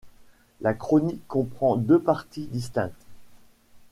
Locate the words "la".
0.61-0.73